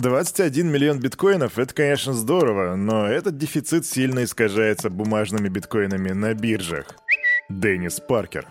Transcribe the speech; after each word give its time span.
21 0.00 0.66
миллион 0.70 0.98
биткоинов— 0.98 1.58
это, 1.58 1.74
конечно, 1.74 2.14
здорово, 2.14 2.74
но 2.74 3.06
этот 3.06 3.36
дефицит 3.36 3.84
сильно 3.84 4.24
искажается 4.24 4.88
бумажными 4.88 5.48
биткоинами 5.48 6.12
на 6.12 6.32
биржах. 6.32 6.86
Деннис 7.50 8.00
Паркер 8.00 8.46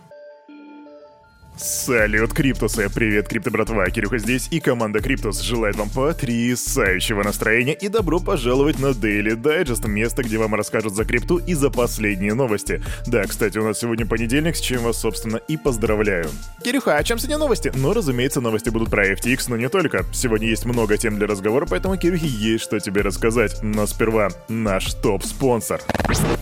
Салют, 1.62 2.32
Криптусы! 2.32 2.90
Привет, 2.90 3.28
Крипто 3.28 3.52
братва, 3.52 3.86
Кирюха 3.90 4.18
здесь, 4.18 4.48
и 4.50 4.62
команда 4.62 5.02
Криптус 5.02 5.42
желает 5.42 5.76
вам 5.76 5.90
потрясающего 5.90 7.22
настроения 7.22 7.74
и 7.74 7.90
добро 7.90 8.22
пожаловать 8.22 8.80
на 8.80 8.88
Daily 8.88 9.36
Digest, 9.36 9.86
место, 9.86 10.24
где 10.24 10.38
вам 10.38 10.56
расскажут 10.56 10.96
за 10.96 11.04
крипту 11.04 11.36
и 11.38 11.54
за 11.54 11.70
последние 11.70 12.34
новости. 12.34 12.82
Да, 13.08 13.24
кстати, 13.24 13.58
у 13.58 13.66
нас 13.66 13.78
сегодня 13.78 14.06
понедельник, 14.06 14.56
с 14.56 14.62
чем 14.62 14.84
вас, 14.84 15.02
собственно, 15.02 15.36
и 15.36 15.58
поздравляю. 15.58 16.30
Кирюха, 16.64 16.96
а 16.96 17.04
чем 17.04 17.20
сегодня 17.20 17.38
новости? 17.38 17.74
Ну, 17.76 17.92
разумеется, 17.92 18.40
новости 18.40 18.70
будут 18.70 18.90
про 18.90 19.12
FTX, 19.12 19.46
но 19.50 19.58
не 19.58 19.68
только. 19.68 20.06
Сегодня 20.14 20.48
есть 20.48 20.64
много 20.64 20.98
тем 20.98 21.18
для 21.18 21.28
разговора, 21.28 21.66
поэтому, 21.70 21.98
Кирюхе, 21.98 22.28
есть 22.28 22.64
что 22.64 22.80
тебе 22.80 23.02
рассказать. 23.02 23.62
Но 23.62 23.86
сперва 23.86 24.30
наш 24.48 24.94
топ-спонсор. 24.94 25.82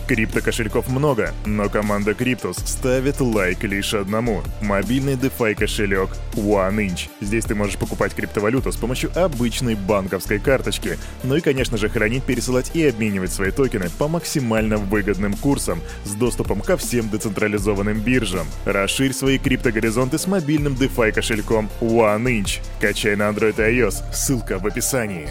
Крипто-кошельков 0.06 0.88
много, 0.88 1.34
но 1.44 1.68
команда 1.68 2.14
Криптус 2.14 2.56
ставит 2.58 3.20
лайк 3.20 3.64
лишь 3.64 3.94
одному. 3.94 4.42
Мобильный 4.62 5.07
мобильный 5.08 5.14
DeFi 5.14 5.54
кошелек 5.54 6.10
OneInch. 6.34 7.08
Здесь 7.20 7.44
ты 7.44 7.54
можешь 7.54 7.76
покупать 7.76 8.14
криптовалюту 8.14 8.72
с 8.72 8.76
помощью 8.76 9.10
обычной 9.14 9.74
банковской 9.74 10.38
карточки. 10.38 10.98
Ну 11.22 11.36
и, 11.36 11.40
конечно 11.40 11.76
же, 11.78 11.88
хранить, 11.88 12.24
пересылать 12.24 12.70
и 12.74 12.86
обменивать 12.86 13.32
свои 13.32 13.50
токены 13.50 13.88
по 13.98 14.08
максимально 14.08 14.76
выгодным 14.76 15.34
курсам 15.34 15.80
с 16.04 16.14
доступом 16.14 16.60
ко 16.60 16.76
всем 16.76 17.08
децентрализованным 17.08 18.00
биржам. 18.00 18.46
Расширь 18.64 19.12
свои 19.12 19.38
криптогоризонты 19.38 20.18
с 20.18 20.26
мобильным 20.26 20.74
DeFi 20.74 21.12
кошельком 21.12 21.70
OneInch. 21.80 22.60
Качай 22.80 23.16
на 23.16 23.30
Android 23.30 23.56
и 23.56 23.80
iOS. 23.80 24.12
Ссылка 24.12 24.58
в 24.58 24.66
описании. 24.66 25.28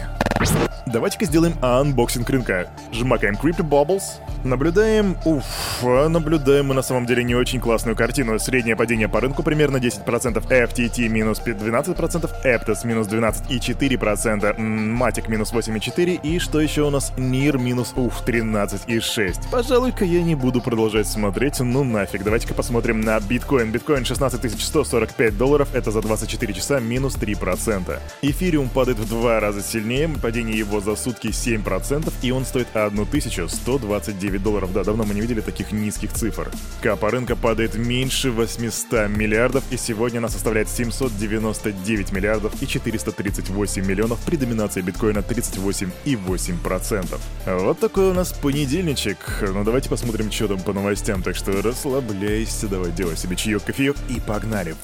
Давайте-ка 0.90 1.26
сделаем 1.26 1.54
unboxing 1.60 2.28
рынка. 2.30 2.70
Жмакаем 2.92 3.34
Crypto 3.34 3.68
Bubbles. 3.68 4.02
Наблюдаем... 4.44 5.16
Уф, 5.24 5.44
наблюдаем 5.82 6.66
мы 6.66 6.74
на 6.74 6.82
самом 6.82 7.06
деле 7.06 7.24
не 7.24 7.34
очень 7.34 7.60
классную 7.60 7.96
картину. 7.96 8.38
Среднее 8.38 8.76
падение 8.76 9.08
по 9.08 9.20
рынку 9.20 9.42
примерно 9.42 9.78
10%, 9.78 10.04
FTT 10.48 11.08
минус 11.08 11.40
12%, 11.44 12.30
Aptos 12.44 12.86
минус 12.86 13.08
12,4%, 13.08 14.56
Matic 14.56 15.28
минус 15.28 15.52
8,4% 15.52 16.20
и 16.22 16.38
что 16.38 16.60
еще 16.60 16.82
у 16.82 16.90
нас? 16.90 17.12
NEAR 17.16 17.58
минус, 17.58 17.92
уф, 17.96 18.22
13,6%. 18.24 19.50
Пожалуй-ка 19.50 20.04
я 20.04 20.22
не 20.22 20.34
буду 20.34 20.60
продолжать 20.60 21.08
смотреть, 21.08 21.60
ну 21.60 21.82
нафиг. 21.84 22.22
Давайте-ка 22.22 22.54
посмотрим 22.54 23.00
на 23.00 23.18
биткоин. 23.20 23.72
Биткоин 23.72 24.04
16 24.04 24.60
145 24.60 25.36
долларов, 25.36 25.68
это 25.74 25.90
за 25.90 26.00
24 26.00 26.54
часа 26.54 26.80
минус 26.80 27.16
3%. 27.16 27.98
Эфириум 28.22 28.68
падает 28.68 28.98
в 28.98 29.08
два 29.08 29.40
раза 29.40 29.62
сильнее, 29.62 30.08
падение 30.08 30.56
его 30.56 30.77
за 30.80 30.96
сутки 30.96 31.28
7%, 31.28 32.12
и 32.22 32.30
он 32.30 32.44
стоит 32.44 32.68
1129 32.74 34.42
долларов. 34.42 34.72
Да, 34.72 34.84
давно 34.84 35.04
мы 35.04 35.14
не 35.14 35.20
видели 35.20 35.40
таких 35.40 35.72
низких 35.72 36.12
цифр. 36.12 36.50
Капа 36.82 37.10
рынка 37.10 37.36
падает 37.36 37.76
меньше 37.76 38.30
800 38.30 39.08
миллиардов, 39.08 39.64
и 39.70 39.76
сегодня 39.76 40.18
она 40.18 40.28
составляет 40.28 40.68
799 40.68 42.12
миллиардов 42.12 42.62
и 42.62 42.66
438 42.66 43.84
миллионов 43.84 44.18
при 44.24 44.36
доминации 44.36 44.82
биткоина 44.82 45.18
38,8%. 45.18 47.18
Вот 47.46 47.78
такой 47.78 48.10
у 48.10 48.14
нас 48.14 48.32
понедельничек. 48.32 49.18
Ну 49.40 49.64
давайте 49.64 49.88
посмотрим, 49.88 50.30
что 50.30 50.48
там 50.48 50.60
по 50.60 50.72
новостям, 50.72 51.22
так 51.22 51.36
что 51.36 51.62
расслабляйся, 51.62 52.68
давай 52.68 52.92
делай 52.92 53.16
себе 53.16 53.36
чаек, 53.36 53.64
кофеек 53.64 53.96
и 54.08 54.20
погнали. 54.20 54.74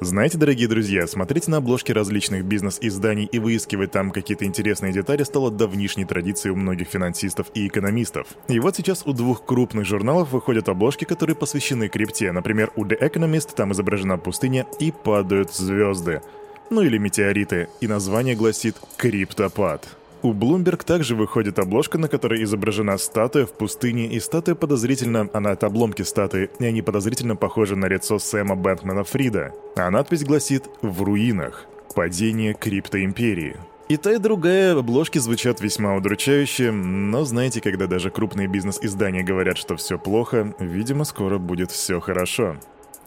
Знаете, 0.00 0.36
дорогие 0.36 0.68
друзья, 0.68 1.06
смотреть 1.06 1.48
на 1.48 1.56
обложки 1.56 1.90
различных 1.90 2.44
бизнес-изданий 2.44 3.24
и 3.24 3.38
выискивать 3.38 3.92
там 3.92 4.10
какие-то 4.10 4.44
интересные 4.44 4.92
детали 4.92 5.22
стало 5.22 5.50
давнишней 5.50 6.04
традицией 6.04 6.52
у 6.52 6.56
многих 6.56 6.88
финансистов 6.88 7.46
и 7.54 7.66
экономистов. 7.66 8.26
И 8.48 8.60
вот 8.60 8.76
сейчас 8.76 9.06
у 9.06 9.14
двух 9.14 9.46
крупных 9.46 9.86
журналов 9.86 10.32
выходят 10.32 10.68
обложки, 10.68 11.04
которые 11.04 11.34
посвящены 11.34 11.88
крипте. 11.88 12.30
Например, 12.30 12.70
у 12.76 12.84
The 12.84 13.00
Economist 13.00 13.54
там 13.56 13.72
изображена 13.72 14.18
пустыня 14.18 14.66
и 14.78 14.92
падают 14.92 15.54
звезды. 15.54 16.20
Ну 16.68 16.82
или 16.82 16.98
метеориты, 16.98 17.68
и 17.80 17.86
название 17.86 18.34
гласит 18.34 18.76
«Криптопад». 18.98 19.88
У 20.22 20.32
Bloomberg 20.32 20.84
также 20.84 21.14
выходит 21.14 21.58
обложка, 21.58 21.98
на 21.98 22.08
которой 22.08 22.42
изображена 22.42 22.98
статуя 22.98 23.46
в 23.46 23.52
пустыне, 23.52 24.06
и 24.06 24.18
статуя 24.20 24.54
подозрительно, 24.54 25.28
она 25.32 25.52
от 25.52 25.64
обломки 25.64 26.02
статуи, 26.02 26.50
и 26.58 26.64
они 26.64 26.82
подозрительно 26.82 27.36
похожи 27.36 27.76
на 27.76 27.86
лицо 27.86 28.18
Сэма 28.18 28.56
Бэнкмана 28.56 29.04
Фрида. 29.04 29.52
А 29.76 29.90
надпись 29.90 30.24
гласит 30.24 30.64
«В 30.82 31.02
руинах. 31.02 31.66
Падение 31.94 32.54
криптоимперии». 32.54 33.56
И 33.88 33.96
та, 33.96 34.14
и 34.14 34.18
другая 34.18 34.76
обложки 34.76 35.18
звучат 35.18 35.60
весьма 35.60 35.94
удручающе, 35.94 36.72
но 36.72 37.24
знаете, 37.24 37.60
когда 37.60 37.86
даже 37.86 38.10
крупные 38.10 38.48
бизнес-издания 38.48 39.22
говорят, 39.22 39.58
что 39.58 39.76
все 39.76 39.96
плохо, 39.96 40.54
видимо, 40.58 41.04
скоро 41.04 41.38
будет 41.38 41.70
все 41.70 42.00
хорошо. 42.00 42.56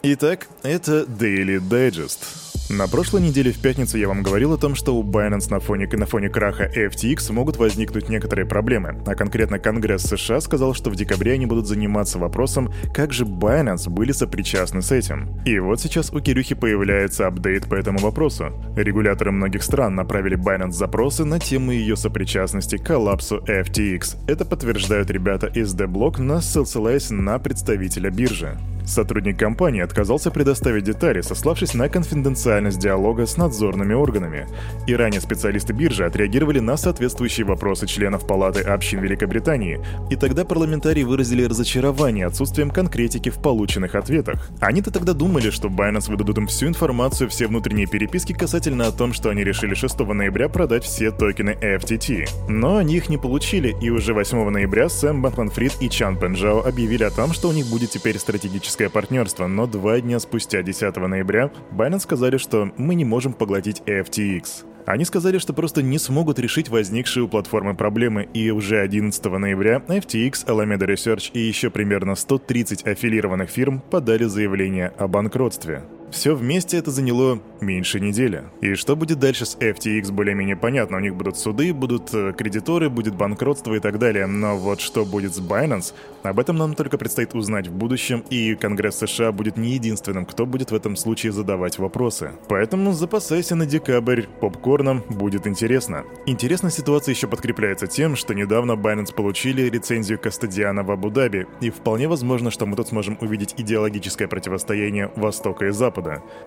Итак, 0.04 0.48
это 0.64 1.04
Daily 1.04 1.60
Digest. 1.60 2.49
На 2.70 2.88
прошлой 2.88 3.22
неделе 3.22 3.52
в 3.52 3.58
пятницу 3.58 3.98
я 3.98 4.08
вам 4.08 4.22
говорил 4.22 4.54
о 4.54 4.58
том, 4.58 4.76
что 4.76 4.96
у 4.96 5.04
Binance 5.04 5.50
на 5.50 5.60
фоне, 5.60 5.90
на 5.92 6.06
фоне 6.06 6.30
краха 6.30 6.70
FTX 6.72 7.32
могут 7.32 7.58
возникнуть 7.58 8.10
некоторые 8.10 8.46
проблемы, 8.46 9.02
а 9.08 9.16
конкретно 9.16 9.58
Конгресс 9.58 10.04
США 10.04 10.40
сказал, 10.40 10.76
что 10.76 10.92
в 10.92 10.96
декабре 10.96 11.34
они 11.34 11.48
будут 11.48 11.66
заниматься 11.66 12.20
вопросом, 12.20 12.72
как 12.94 13.12
же 13.12 13.26
Binance 13.26 13.90
были 13.90 14.12
сопричастны 14.12 14.84
с 14.84 14.92
этим. 14.92 15.42
И 15.46 15.58
вот 15.58 15.82
сейчас 15.82 16.14
у 16.14 16.20
Кирюхи 16.20 16.54
появляется 16.54 17.26
апдейт 17.26 17.68
по 17.68 17.74
этому 17.74 17.98
вопросу. 17.98 18.52
Регуляторы 18.76 19.32
многих 19.32 19.64
стран 19.64 19.96
направили 19.96 20.38
Binance 20.38 20.74
запросы 20.74 21.26
на 21.26 21.40
тему 21.40 21.72
ее 21.72 21.96
сопричастности 21.96 22.78
к 22.78 22.86
коллапсу 22.86 23.38
FTX. 23.48 24.18
Это 24.28 24.46
подтверждают 24.46 25.10
ребята 25.10 25.48
из 25.48 25.74
The 25.74 25.88
на 26.22 26.40
ссылаясь 26.40 27.10
на 27.10 27.40
представителя 27.40 28.12
биржи. 28.12 28.60
Сотрудник 28.90 29.38
компании 29.38 29.82
отказался 29.84 30.32
предоставить 30.32 30.84
детали, 30.84 31.22
сославшись 31.22 31.76
на 31.76 31.90
конфиденциальность 31.90 32.80
диалога 32.80 33.28
с 33.28 33.38
надзорными 33.38 33.94
органами. 33.94 34.48
И 34.88 34.96
ранее 34.96 35.22
специалисты 35.22 35.74
биржи 35.74 36.06
отреагировали 36.06 36.60
на 36.60 36.76
соответствующие 36.76 37.46
вопросы 37.46 37.86
членов 37.86 38.26
Палаты 38.26 38.62
общин 38.62 39.00
Великобритании, 39.00 39.80
и 40.10 40.16
тогда 40.16 40.44
парламентарии 40.44 41.04
выразили 41.04 41.44
разочарование 41.44 42.26
отсутствием 42.26 42.72
конкретики 42.72 43.30
в 43.30 43.36
полученных 43.36 43.94
ответах. 43.94 44.50
Они-то 44.60 44.90
тогда 44.90 45.14
думали, 45.14 45.52
что 45.52 45.68
Binance 45.68 46.10
выдадут 46.10 46.40
им 46.40 46.48
всю 46.48 46.66
информацию, 46.66 47.30
все 47.30 47.46
внутренние 47.46 47.86
переписки 47.86 48.34
касательно 48.34 48.88
о 48.88 48.92
том, 48.92 49.14
что 49.14 49.30
они 49.30 49.44
решили 49.44 49.76
6 49.76 50.00
ноября 50.00 50.50
продать 50.50 50.84
все 50.84 51.12
токены 51.12 51.56
FTT. 51.62 52.28
Но 52.50 52.78
они 52.78 52.96
их 52.96 53.08
не 53.08 53.20
получили, 53.20 53.76
и 53.80 53.92
уже 53.92 54.16
8 54.16 54.50
ноября 54.50 54.90
Сэм 54.90 55.22
Бэнкман-Фрид 55.22 55.74
и 55.80 55.92
Чан 55.92 56.18
Пенжао 56.18 56.64
объявили 56.66 57.04
о 57.04 57.12
том, 57.12 57.34
что 57.34 57.50
у 57.50 57.52
них 57.52 57.68
будет 57.68 57.92
теперь 57.92 58.18
стратегическая 58.18 58.79
стратегическое 58.80 58.90
партнерство, 58.90 59.48
но 59.48 59.68
два 59.68 60.00
дня 60.00 60.20
спустя, 60.20 60.62
10 60.62 60.96
ноября, 60.96 61.52
Binance 61.72 62.00
сказали, 62.00 62.38
что 62.38 62.72
мы 62.78 62.96
не 62.96 63.04
можем 63.04 63.34
поглотить 63.34 63.82
FTX. 63.86 64.66
Они 64.86 65.06
сказали, 65.06 65.38
что 65.38 65.54
просто 65.54 65.84
не 65.84 66.00
смогут 66.00 66.40
решить 66.40 66.70
возникшие 66.70 67.24
у 67.24 67.28
платформы 67.28 67.76
проблемы, 67.76 68.28
и 68.34 68.52
уже 68.52 68.80
11 68.80 69.26
ноября 69.26 69.84
FTX, 69.88 70.46
Alameda 70.48 70.88
Research 70.88 71.32
и 71.34 71.40
еще 71.40 71.70
примерно 71.70 72.16
130 72.16 72.88
аффилированных 72.88 73.50
фирм 73.50 73.82
подали 73.92 74.24
заявление 74.24 74.94
о 74.98 75.08
банкротстве. 75.08 75.84
Все 76.12 76.36
вместе 76.36 76.78
это 76.78 76.92
заняло 76.92 77.40
меньше 77.62 78.00
недели. 78.00 78.44
И 78.62 78.74
что 78.76 78.96
будет 78.96 79.20
дальше 79.20 79.46
с 79.46 79.56
FTX 79.58 80.12
более-менее 80.12 80.56
понятно. 80.56 80.98
У 80.98 81.00
них 81.00 81.16
будут 81.16 81.38
суды, 81.38 81.74
будут 81.74 82.14
э, 82.14 82.34
кредиторы, 82.34 82.90
будет 82.90 83.16
банкротство 83.16 83.76
и 83.76 83.80
так 83.80 84.00
далее. 84.00 84.26
Но 84.26 84.58
вот 84.58 84.82
что 84.82 85.06
будет 85.06 85.36
с 85.36 85.40
Binance, 85.40 85.94
об 86.24 86.40
этом 86.40 86.58
нам 86.58 86.74
только 86.74 86.98
предстоит 86.98 87.36
узнать 87.36 87.68
в 87.68 87.74
будущем, 87.74 88.24
и 88.30 88.56
Конгресс 88.56 88.98
США 88.98 89.32
будет 89.32 89.58
не 89.58 89.72
единственным, 89.72 90.26
кто 90.26 90.46
будет 90.46 90.72
в 90.72 90.76
этом 90.76 90.96
случае 90.96 91.32
задавать 91.32 91.78
вопросы. 91.78 92.32
Поэтому 92.48 92.94
запасайся 92.94 93.56
на 93.56 93.66
декабрь, 93.66 94.24
попкорном 94.42 95.04
будет 95.10 95.48
интересно. 95.48 96.06
Интересная 96.26 96.72
ситуация 96.72 97.14
еще 97.14 97.28
подкрепляется 97.28 97.88
тем, 97.88 98.16
что 98.16 98.34
недавно 98.34 98.74
Binance 98.74 99.14
получили 99.14 99.70
рецензию 99.70 100.20
Кастадиана 100.20 100.84
в 100.84 100.92
Абу-Даби, 100.92 101.46
и 101.62 101.70
вполне 101.70 102.08
возможно, 102.08 102.52
что 102.52 102.66
мы 102.66 102.76
тут 102.76 102.88
сможем 102.90 103.18
увидеть 103.22 103.54
идеологическое 103.58 104.28
противостояние 104.28 105.12
Востока 105.16 105.66
и 105.68 105.72
Запада. 105.72 105.99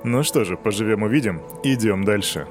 Ну 0.05 0.23
что 0.23 0.45
же, 0.45 0.57
поживем 0.57 1.03
увидим, 1.03 1.41
идем 1.63 2.05
дальше. 2.05 2.47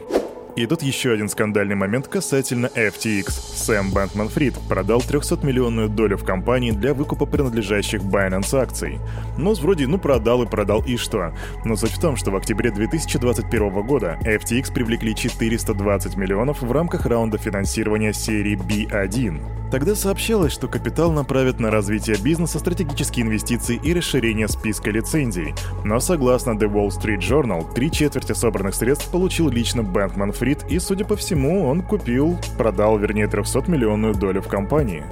И 0.58 0.66
тут 0.66 0.82
еще 0.82 1.14
один 1.14 1.30
скандальный 1.30 1.76
момент 1.76 2.10
касательно 2.10 2.66
FTX. 2.68 3.32
Сэм 3.32 3.92
Бэнкман 3.92 4.28
Фрид 4.28 4.56
продал 4.68 5.00
300-миллионную 5.00 5.88
долю 5.88 6.18
в 6.18 6.26
компании 6.26 6.72
для 6.72 6.94
выкупа 6.94 7.26
принадлежащих 7.26 8.02
Binance 8.02 8.54
акций. 8.58 9.00
Ну, 9.38 9.54
вроде, 9.54 9.88
ну 9.88 9.98
продал 9.98 10.44
и 10.44 10.48
продал, 10.48 10.84
и 10.84 10.98
что? 10.98 11.34
Но 11.64 11.78
суть 11.78 11.92
в 11.92 12.02
том, 12.02 12.18
что 12.18 12.32
в 12.32 12.36
октябре 12.36 12.72
2021 12.72 13.82
года 13.84 14.20
FTX 14.24 14.74
привлекли 14.74 15.16
420 15.16 16.18
миллионов 16.18 16.62
в 16.62 16.72
рамках 16.72 17.06
раунда 17.06 17.38
финансирования 17.38 18.12
серии 18.12 18.58
B1. 18.58 19.62
Тогда 19.72 19.96
сообщалось, 19.96 20.52
что 20.52 20.68
капитал 20.68 21.14
направят 21.14 21.62
на 21.62 21.72
развитие 21.72 22.18
бизнеса, 22.18 22.60
стратегические 22.60 23.26
инвестиции 23.26 23.80
и 23.82 23.94
расширение 23.94 24.50
списка 24.50 24.92
лицензий. 24.92 25.56
Но 25.86 26.02
согласно 26.02 26.52
The 26.52 26.70
Wall 26.70 26.90
Street 26.90 27.20
Journal, 27.20 27.74
три 27.74 27.90
четверти 27.90 28.34
собранных 28.34 28.76
средств 28.76 29.10
получил 29.10 29.48
лично 29.48 29.82
Бэнкман 29.82 30.34
Фрид, 30.34 30.41
и, 30.70 30.80
судя 30.80 31.06
по 31.06 31.16
всему, 31.16 31.68
он 31.68 31.82
купил, 31.82 32.38
продал, 32.58 32.98
вернее, 32.98 33.28
300-миллионную 33.28 34.16
долю 34.18 34.42
в 34.42 34.48
компании. 34.48 35.04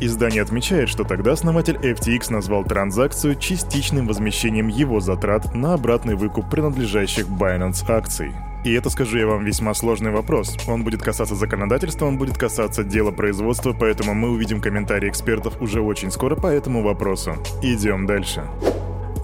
Издание 0.00 0.42
отмечает, 0.42 0.90
что 0.90 1.04
тогда 1.04 1.32
основатель 1.32 1.76
FTX 1.76 2.30
назвал 2.30 2.64
транзакцию 2.64 3.34
частичным 3.36 4.06
возмещением 4.06 4.68
его 4.68 5.00
затрат 5.00 5.54
на 5.54 5.72
обратный 5.74 6.14
выкуп 6.14 6.50
принадлежащих 6.50 7.26
Binance 7.26 7.84
акций. 7.88 8.32
И 8.64 8.72
это, 8.72 8.90
скажу 8.90 9.16
я 9.16 9.26
вам, 9.26 9.44
весьма 9.44 9.74
сложный 9.74 10.10
вопрос. 10.10 10.56
Он 10.66 10.84
будет 10.84 11.02
касаться 11.02 11.34
законодательства, 11.34 12.06
он 12.06 12.18
будет 12.18 12.36
касаться 12.36 12.84
дела 12.84 13.10
производства, 13.10 13.72
поэтому 13.72 14.12
мы 14.12 14.30
увидим 14.30 14.60
комментарии 14.60 15.08
экспертов 15.08 15.62
уже 15.62 15.80
очень 15.80 16.10
скоро 16.10 16.34
по 16.36 16.48
этому 16.48 16.82
вопросу. 16.82 17.36
Идем 17.62 18.06
дальше. 18.06 18.44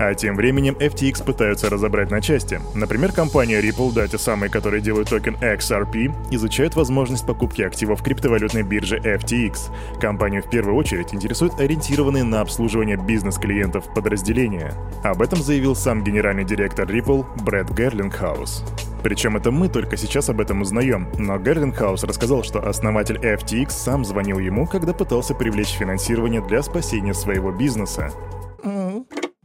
А 0.04 0.14
тем 0.14 0.34
временем 0.34 0.75
FTX 0.81 1.25
пытаются 1.25 1.70
разобрать 1.70 2.10
на 2.10 2.20
части. 2.20 2.60
Например, 2.75 3.12
компания 3.12 3.60
Ripple, 3.60 3.93
да, 3.94 4.08
те 4.08 4.19
самые, 4.19 4.50
которые 4.50 4.82
делают 4.82 5.10
токен 5.10 5.37
XRP, 5.37 6.12
изучают 6.32 6.75
возможность 6.75 7.25
покупки 7.25 7.62
активов 7.62 8.02
криптовалютной 8.02 8.64
биржи 8.64 8.99
FTX. 8.99 9.70
Компанию 10.00 10.43
в 10.43 10.50
первую 10.50 10.75
очередь 10.75 11.14
интересуют 11.14 11.60
ориентированные 11.60 12.25
на 12.25 12.40
обслуживание 12.40 12.96
бизнес-клиентов 12.96 13.94
подразделения. 13.94 14.75
Об 15.04 15.22
этом 15.22 15.40
заявил 15.40 15.76
сам 15.76 16.02
генеральный 16.02 16.44
директор 16.44 16.84
Ripple 16.90 17.25
Брэд 17.44 17.70
Герлингхаус. 17.70 18.64
Причем 19.04 19.37
это 19.37 19.52
мы 19.52 19.69
только 19.69 19.96
сейчас 19.96 20.28
об 20.28 20.40
этом 20.40 20.62
узнаем, 20.62 21.10
но 21.16 21.38
Герлингхаус 21.38 22.02
рассказал, 22.02 22.43
что 22.43 22.58
основатель 22.58 23.19
FTX 23.19 23.70
сам 23.70 24.04
звонил 24.04 24.40
ему, 24.40 24.66
когда 24.66 24.94
пытался 24.94 25.34
привлечь 25.34 25.76
финансирование 25.78 26.44
для 26.44 26.60
спасения 26.62 27.14
своего 27.14 27.52
бизнеса. 27.52 28.12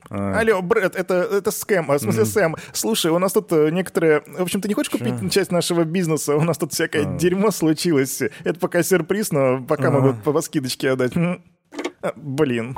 А. 0.10 0.40
Алло, 0.40 0.62
Брэд, 0.62 0.96
это, 0.96 1.16
это 1.16 1.52
скэм, 1.52 1.92
а, 1.92 1.98
в 1.98 2.02
смысле 2.02 2.24
mm. 2.24 2.26
Сэм. 2.26 2.56
Слушай, 2.74 3.12
у 3.12 3.20
нас 3.20 3.34
тут 3.34 3.52
э, 3.52 3.70
некоторые... 3.72 4.24
В 4.26 4.42
общем, 4.42 4.62
ты 4.62 4.68
не 4.68 4.74
хочешь 4.74 4.92
купить 4.92 5.20
Чё? 5.22 5.30
часть 5.30 5.52
нашего 5.52 5.84
бизнеса? 5.84 6.36
У 6.36 6.42
нас 6.42 6.58
тут 6.58 6.74
всякое 6.74 7.04
а. 7.04 7.18
дерьмо 7.18 7.52
случилось. 7.52 8.22
Это 8.44 8.60
пока 8.60 8.84
сюрприз, 8.84 9.32
но 9.32 9.64
пока 9.64 9.90
а. 9.90 9.92
могут 9.92 10.24
по 10.24 10.40
скидочке 10.42 10.92
отдать. 10.92 11.14
А, 11.16 12.14
блин, 12.16 12.76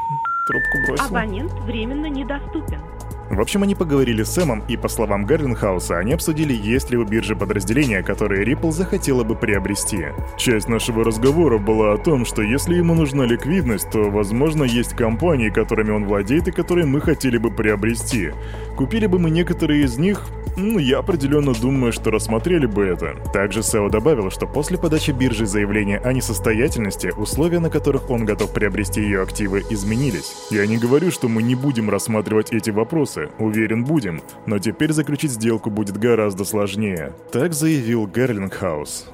трубку 0.47 0.87
бросил. 0.87 1.05
Абонент 1.05 1.51
временно 1.65 2.07
недоступен. 2.07 2.81
В 3.29 3.39
общем, 3.39 3.61
они 3.61 3.75
поговорили 3.75 4.23
с 4.23 4.31
Сэмом, 4.31 4.63
и, 4.67 4.75
по 4.75 4.87
словам 4.87 5.25
Гарлинхауса, 5.25 5.99
они 5.99 6.13
обсудили, 6.13 6.53
есть 6.53 6.89
ли 6.89 6.97
у 6.97 7.05
биржи 7.05 7.35
подразделения, 7.35 8.01
которые 8.01 8.43
Ripple 8.43 8.71
захотела 8.71 9.23
бы 9.23 9.35
приобрести. 9.35 10.07
Часть 10.35 10.67
нашего 10.67 11.03
разговора 11.03 11.59
была 11.59 11.93
о 11.93 11.97
том, 11.97 12.25
что 12.25 12.41
если 12.41 12.75
ему 12.75 12.95
нужна 12.95 13.25
ликвидность, 13.25 13.91
то, 13.91 14.09
возможно, 14.09 14.63
есть 14.63 14.95
компании, 14.95 15.49
которыми 15.49 15.91
он 15.91 16.05
владеет 16.05 16.47
и 16.47 16.51
которые 16.51 16.87
мы 16.87 17.01
хотели 17.01 17.37
бы 17.37 17.51
приобрести. 17.51 18.31
Купили 18.75 19.05
бы 19.05 19.19
мы 19.19 19.29
некоторые 19.29 19.83
из 19.83 19.99
них, 19.99 20.23
ну, 20.59 20.77
я 20.77 20.99
определенно 20.99 21.53
думаю, 21.53 21.91
что 21.91 22.11
рассмотрели 22.11 22.65
бы 22.65 22.85
это. 22.85 23.15
Также 23.33 23.63
Сео 23.63 23.89
добавил, 23.89 24.29
что 24.29 24.45
после 24.45 24.77
подачи 24.77 25.11
биржи 25.11 25.45
заявления 25.45 25.97
о 25.99 26.13
несостоятельности, 26.13 27.13
условия, 27.17 27.59
на 27.59 27.69
которых 27.69 28.09
он 28.09 28.25
готов 28.25 28.53
приобрести 28.53 29.01
ее 29.01 29.21
активы, 29.21 29.63
изменились. 29.69 30.47
Я 30.51 30.67
не 30.67 30.77
говорю, 30.77 31.11
что 31.11 31.27
мы 31.27 31.41
не 31.41 31.55
будем 31.55 31.89
рассматривать 31.89 32.51
эти 32.51 32.69
вопросы, 32.69 33.29
уверен, 33.39 33.85
будем, 33.85 34.21
но 34.45 34.59
теперь 34.59 34.91
заключить 34.91 35.31
сделку 35.31 35.69
будет 35.69 35.97
гораздо 35.97 36.45
сложнее. 36.45 37.13
Так 37.31 37.53
заявил 37.53 38.07
Герлингхаус. 38.07 39.07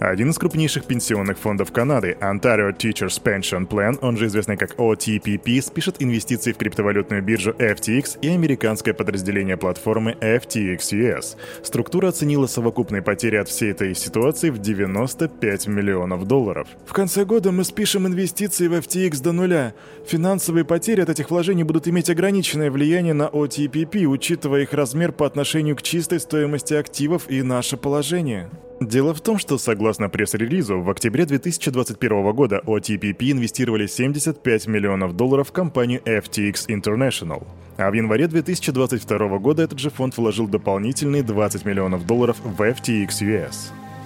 Один 0.00 0.30
из 0.30 0.38
крупнейших 0.38 0.86
пенсионных 0.86 1.36
фондов 1.36 1.72
Канады, 1.72 2.16
Ontario 2.22 2.74
Teachers 2.74 3.22
Pension 3.22 3.68
Plan, 3.68 3.98
он 4.00 4.16
же 4.16 4.28
известный 4.28 4.56
как 4.56 4.76
OTPP, 4.76 5.60
спишет 5.60 5.96
инвестиции 5.98 6.52
в 6.52 6.56
криптовалютную 6.56 7.22
биржу 7.22 7.50
FTX 7.50 8.18
и 8.22 8.28
американское 8.28 8.94
подразделение 8.94 9.58
платформы 9.58 10.16
FTX 10.18 10.78
US. 10.92 11.36
Структура 11.62 12.08
оценила 12.08 12.46
совокупные 12.46 13.02
потери 13.02 13.36
от 13.36 13.50
всей 13.50 13.72
этой 13.72 13.94
ситуации 13.94 14.48
в 14.48 14.56
95 14.56 15.66
миллионов 15.66 16.26
долларов. 16.26 16.66
В 16.86 16.94
конце 16.94 17.26
года 17.26 17.52
мы 17.52 17.62
спишем 17.62 18.06
инвестиции 18.06 18.68
в 18.68 18.72
FTX 18.72 19.22
до 19.22 19.32
нуля. 19.32 19.74
Финансовые 20.06 20.64
потери 20.64 21.02
от 21.02 21.10
этих 21.10 21.30
вложений 21.30 21.64
будут 21.64 21.86
иметь 21.88 22.08
ограниченное 22.08 22.70
влияние 22.70 23.12
на 23.12 23.24
OTPP, 23.24 24.06
учитывая 24.06 24.62
их 24.62 24.72
размер 24.72 25.12
по 25.12 25.26
отношению 25.26 25.76
к 25.76 25.82
чистой 25.82 26.20
стоимости 26.20 26.72
активов 26.72 27.28
и 27.28 27.42
наше 27.42 27.76
положение. 27.76 28.48
Дело 28.80 29.12
в 29.12 29.20
том, 29.20 29.38
что, 29.38 29.58
согласно 29.58 30.08
пресс-релизу, 30.08 30.80
в 30.80 30.88
октябре 30.88 31.26
2021 31.26 32.32
года 32.32 32.62
OTPP 32.64 33.32
инвестировали 33.32 33.86
75 33.86 34.66
миллионов 34.68 35.14
долларов 35.14 35.48
в 35.48 35.52
компанию 35.52 36.00
FTX 36.06 36.66
International. 36.68 37.46
А 37.76 37.90
в 37.90 37.92
январе 37.92 38.26
2022 38.26 39.38
года 39.38 39.62
этот 39.62 39.78
же 39.78 39.90
фонд 39.90 40.16
вложил 40.16 40.48
дополнительные 40.48 41.22
20 41.22 41.66
миллионов 41.66 42.06
долларов 42.06 42.38
в 42.42 42.58
FTX 42.62 43.08
US. 43.20 43.54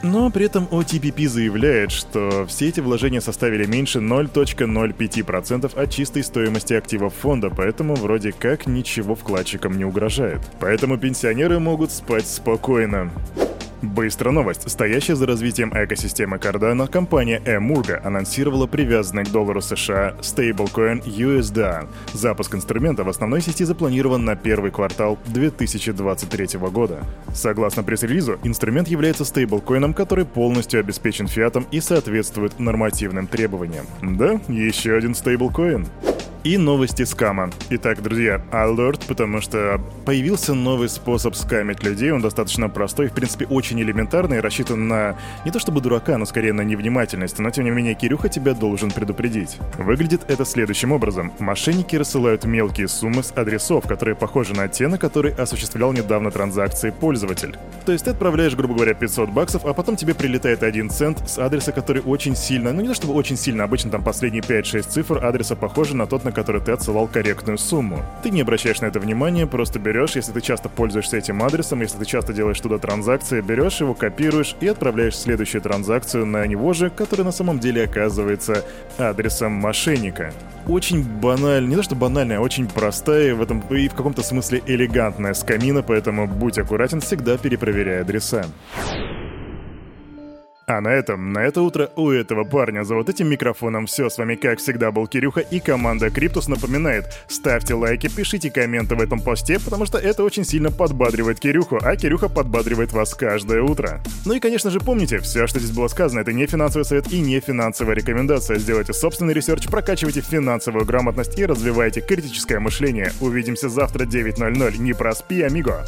Но 0.02 0.28
при 0.30 0.46
этом 0.46 0.64
OTPP 0.64 1.28
заявляет, 1.28 1.92
что 1.92 2.44
все 2.46 2.68
эти 2.68 2.80
вложения 2.80 3.20
составили 3.20 3.66
меньше 3.66 4.00
0.05% 4.00 5.78
от 5.80 5.90
чистой 5.90 6.24
стоимости 6.24 6.74
активов 6.74 7.14
фонда, 7.14 7.48
поэтому 7.48 7.94
вроде 7.94 8.32
как 8.32 8.66
ничего 8.66 9.14
вкладчикам 9.14 9.78
не 9.78 9.84
угрожает. 9.84 10.40
Поэтому 10.58 10.98
пенсионеры 10.98 11.60
могут 11.60 11.92
спать 11.92 12.26
спокойно. 12.26 13.12
Быстрая 13.84 14.32
новость. 14.32 14.70
Стоящая 14.70 15.14
за 15.14 15.26
развитием 15.26 15.70
экосистемы 15.74 16.38
Cardano, 16.38 16.88
компания 16.88 17.40
Emurga 17.44 18.00
анонсировала 18.02 18.66
привязанный 18.66 19.24
к 19.24 19.30
доллару 19.30 19.60
США 19.60 20.16
стейблкоин 20.22 21.00
USDA. 21.00 21.86
Запуск 22.14 22.54
инструмента 22.54 23.04
в 23.04 23.10
основной 23.10 23.42
сети 23.42 23.64
запланирован 23.64 24.24
на 24.24 24.36
первый 24.36 24.70
квартал 24.70 25.18
2023 25.26 26.58
года. 26.70 27.04
Согласно 27.34 27.82
пресс-релизу, 27.82 28.38
инструмент 28.42 28.88
является 28.88 29.26
стейблкоином, 29.26 29.92
который 29.92 30.24
полностью 30.24 30.80
обеспечен 30.80 31.26
фиатом 31.26 31.66
и 31.70 31.80
соответствует 31.80 32.58
нормативным 32.58 33.26
требованиям. 33.26 33.84
Да, 34.02 34.40
еще 34.48 34.96
один 34.96 35.14
стейблкоин 35.14 35.86
и 36.44 36.58
новости 36.58 37.04
скама. 37.04 37.50
Итак, 37.70 38.02
друзья, 38.02 38.42
alert, 38.52 39.06
потому 39.08 39.40
что 39.40 39.80
появился 40.04 40.52
новый 40.52 40.90
способ 40.90 41.34
скамить 41.34 41.82
людей. 41.82 42.12
Он 42.12 42.20
достаточно 42.20 42.68
простой, 42.68 43.08
в 43.08 43.12
принципе, 43.12 43.46
очень 43.46 43.80
элементарный, 43.80 44.40
рассчитан 44.40 44.86
на 44.86 45.16
не 45.46 45.50
то 45.50 45.58
чтобы 45.58 45.80
дурака, 45.80 46.18
но 46.18 46.26
скорее 46.26 46.52
на 46.52 46.60
невнимательность. 46.60 47.38
Но 47.38 47.50
тем 47.50 47.64
не 47.64 47.70
менее, 47.70 47.94
Кирюха 47.94 48.28
тебя 48.28 48.52
должен 48.52 48.90
предупредить. 48.90 49.56
Выглядит 49.78 50.20
это 50.28 50.44
следующим 50.44 50.92
образом. 50.92 51.32
Мошенники 51.38 51.96
рассылают 51.96 52.44
мелкие 52.44 52.88
суммы 52.88 53.22
с 53.22 53.32
адресов, 53.34 53.88
которые 53.88 54.14
похожи 54.14 54.54
на 54.54 54.68
те, 54.68 54.86
на 54.88 54.98
которые 54.98 55.34
осуществлял 55.34 55.92
недавно 55.94 56.30
транзакции 56.30 56.90
пользователь. 56.90 57.56
То 57.86 57.92
есть 57.92 58.04
ты 58.04 58.10
отправляешь, 58.10 58.54
грубо 58.54 58.74
говоря, 58.74 58.92
500 58.92 59.30
баксов, 59.30 59.64
а 59.64 59.72
потом 59.72 59.96
тебе 59.96 60.14
прилетает 60.14 60.62
один 60.62 60.90
цент 60.90 61.26
с 61.26 61.38
адреса, 61.38 61.72
который 61.72 62.02
очень 62.02 62.36
сильно, 62.36 62.72
ну 62.72 62.82
не 62.82 62.88
то 62.88 62.94
чтобы 62.94 63.14
очень 63.14 63.36
сильно, 63.36 63.64
обычно 63.64 63.90
там 63.90 64.02
последние 64.02 64.42
5-6 64.42 64.82
цифр 64.82 65.24
адреса 65.24 65.56
похожи 65.56 65.96
на 65.96 66.06
тот, 66.06 66.24
на 66.24 66.33
который 66.34 66.60
ты 66.60 66.72
отсылал 66.72 67.06
корректную 67.08 67.58
сумму. 67.58 68.04
Ты 68.22 68.30
не 68.30 68.42
обращаешь 68.42 68.80
на 68.80 68.86
это 68.86 69.00
внимания, 69.00 69.46
просто 69.46 69.78
берешь, 69.78 70.16
если 70.16 70.32
ты 70.32 70.40
часто 70.40 70.68
пользуешься 70.68 71.16
этим 71.16 71.42
адресом, 71.42 71.80
если 71.80 71.98
ты 71.98 72.04
часто 72.04 72.32
делаешь 72.32 72.60
туда 72.60 72.78
транзакции, 72.78 73.40
берешь 73.40 73.80
его, 73.80 73.94
копируешь 73.94 74.56
и 74.60 74.68
отправляешь 74.68 75.16
следующую 75.16 75.62
транзакцию 75.62 76.26
на 76.26 76.46
него 76.46 76.72
же, 76.72 76.90
который 76.90 77.24
на 77.24 77.32
самом 77.32 77.58
деле 77.58 77.84
оказывается 77.84 78.64
адресом 78.98 79.52
мошенника 79.52 80.32
очень 80.66 81.02
банальная, 81.04 81.68
не 81.68 81.76
то 81.76 81.82
что 81.82 81.94
банальная, 81.94 82.38
а 82.38 82.40
очень 82.40 82.66
простая, 82.66 83.34
в 83.34 83.42
этом 83.42 83.60
и 83.70 83.88
в 83.88 83.94
каком-то 83.94 84.22
смысле 84.22 84.62
элегантная 84.66 85.34
скамина, 85.34 85.82
поэтому 85.82 86.26
будь 86.26 86.58
аккуратен, 86.58 87.00
всегда 87.00 87.36
перепроверяй 87.36 88.00
адреса. 88.00 88.46
А 90.66 90.80
на 90.80 90.88
этом, 90.88 91.32
на 91.32 91.40
это 91.40 91.60
утро 91.60 91.90
у 91.94 92.10
этого 92.10 92.44
парня 92.44 92.84
за 92.84 92.94
вот 92.94 93.10
этим 93.10 93.28
микрофоном 93.28 93.84
все. 93.86 94.08
С 94.08 94.16
вами, 94.16 94.34
как 94.34 94.58
всегда, 94.60 94.90
был 94.90 95.06
Кирюха 95.06 95.40
и 95.40 95.60
команда 95.60 96.08
Криптус 96.08 96.48
напоминает, 96.48 97.04
ставьте 97.28 97.74
лайки, 97.74 98.08
пишите 98.08 98.50
комменты 98.50 98.94
в 98.94 99.02
этом 99.02 99.20
посте, 99.20 99.58
потому 99.60 99.84
что 99.84 99.98
это 99.98 100.24
очень 100.24 100.44
сильно 100.44 100.70
подбадривает 100.70 101.38
Кирюху, 101.38 101.78
а 101.82 101.96
Кирюха 101.96 102.30
подбадривает 102.30 102.92
вас 102.92 103.14
каждое 103.14 103.62
утро. 103.62 104.00
Ну 104.24 104.34
и, 104.34 104.40
конечно 104.40 104.70
же, 104.70 104.80
помните, 104.80 105.18
все, 105.18 105.46
что 105.46 105.58
здесь 105.58 105.76
было 105.76 105.88
сказано, 105.88 106.20
это 106.20 106.32
не 106.32 106.46
финансовый 106.46 106.84
совет 106.84 107.12
и 107.12 107.20
не 107.20 107.40
финансовая 107.40 107.94
рекомендация. 107.94 108.58
Сделайте 108.58 108.94
собственный 108.94 109.34
research, 109.34 109.66
прокачивайте 109.66 110.22
финансовую 110.22 110.86
грамотность 110.86 111.38
и 111.38 111.44
развивайте 111.44 112.00
критическое 112.00 112.58
мышление. 112.58 113.12
Увидимся 113.20 113.68
завтра 113.68 114.04
9.00. 114.04 114.78
Не 114.78 114.94
проспи, 114.94 115.42
амиго! 115.42 115.84